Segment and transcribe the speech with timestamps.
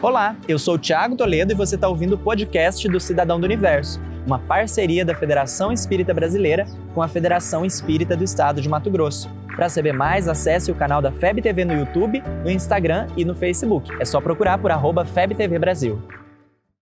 [0.00, 3.44] Olá, eu sou o Thiago Toledo e você está ouvindo o podcast do Cidadão do
[3.44, 8.92] Universo, uma parceria da Federação Espírita Brasileira com a Federação Espírita do Estado de Mato
[8.92, 9.28] Grosso.
[9.56, 13.34] Para saber mais, acesse o canal da FEB TV no YouTube, no Instagram e no
[13.34, 13.90] Facebook.
[13.98, 16.00] É só procurar por arroba FebTV Brasil.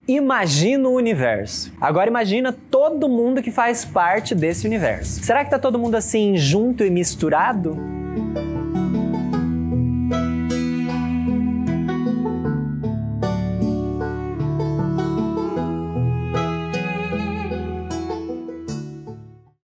[0.06, 1.72] Imagina o universo.
[1.80, 5.24] Agora imagina todo mundo que faz parte desse universo.
[5.24, 7.78] Será que tá todo mundo assim junto e misturado?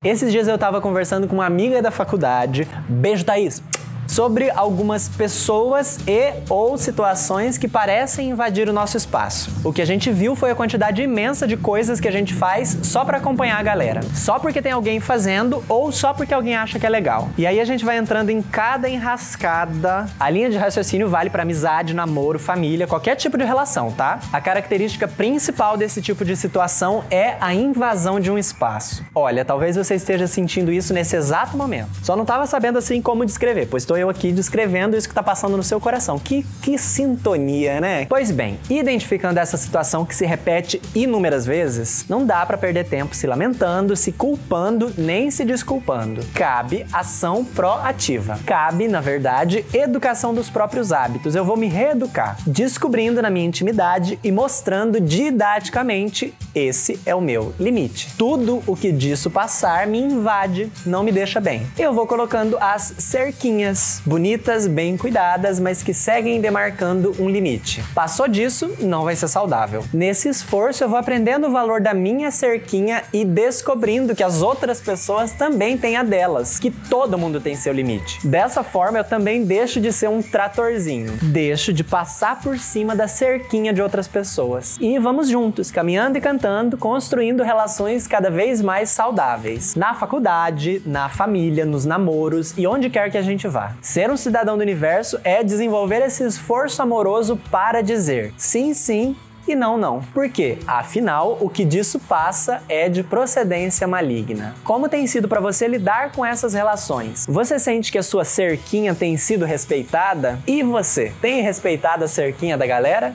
[0.05, 2.67] Esses dias eu estava conversando com uma amiga da faculdade.
[2.89, 3.63] Beijo, Thaís
[4.07, 9.51] sobre algumas pessoas e ou situações que parecem invadir o nosso espaço.
[9.65, 12.79] O que a gente viu foi a quantidade imensa de coisas que a gente faz
[12.83, 16.79] só para acompanhar a galera, só porque tem alguém fazendo ou só porque alguém acha
[16.79, 17.29] que é legal.
[17.39, 20.07] E aí a gente vai entrando em cada enrascada.
[20.19, 24.21] A linha de raciocínio vale para amizade, namoro, família, qualquer tipo de relação, tá?
[24.33, 29.05] A característica principal desse tipo de situação é a invasão de um espaço.
[29.15, 31.91] Olha, talvez você esteja sentindo isso nesse exato momento.
[32.03, 35.23] Só não estava sabendo assim como descrever, pois estou eu aqui descrevendo isso que está
[35.23, 36.19] passando no seu coração.
[36.19, 38.07] Que, que sintonia, né?
[38.07, 43.15] Pois bem, identificando essa situação que se repete inúmeras vezes, não dá para perder tempo
[43.15, 46.23] se lamentando, se culpando, nem se desculpando.
[46.35, 48.39] Cabe ação proativa.
[48.47, 51.35] Cabe, na verdade, educação dos próprios hábitos.
[51.35, 57.55] Eu vou me reeducar, descobrindo na minha intimidade e mostrando didaticamente esse é o meu
[57.59, 58.09] limite.
[58.17, 61.67] Tudo o que disso passar me invade, não me deixa bem.
[61.79, 67.83] Eu vou colocando as cerquinhas bonitas, bem cuidadas, mas que seguem demarcando um limite.
[67.95, 69.85] Passou disso, não vai ser saudável.
[69.93, 74.81] Nesse esforço, eu vou aprendendo o valor da minha cerquinha e descobrindo que as outras
[74.81, 78.27] pessoas também têm a delas, que todo mundo tem seu limite.
[78.27, 83.09] Dessa forma, eu também deixo de ser um tratorzinho, deixo de passar por cima da
[83.09, 84.77] cerquinha de outras pessoas.
[84.81, 89.75] E vamos juntos, caminhando e cantando, construindo relações cada vez mais saudáveis.
[89.75, 93.72] Na faculdade, na família, nos namoros e onde quer que a gente vá.
[93.81, 99.17] Ser um cidadão do universo é desenvolver esse esforço amoroso para dizer sim, sim
[99.47, 100.01] e não, não.
[100.01, 100.59] Por quê?
[100.67, 104.55] Afinal, o que disso passa é de procedência maligna.
[104.63, 107.27] Como tem sido para você lidar com essas relações?
[107.29, 110.39] Você sente que a sua cerquinha tem sido respeitada?
[110.47, 113.15] E você, tem respeitado a cerquinha da galera?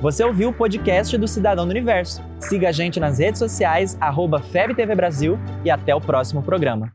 [0.00, 2.22] Você ouviu o podcast do Cidadão do Universo.
[2.38, 6.90] Siga a gente nas redes sociais, arroba FebTV Brasil e até o próximo programa.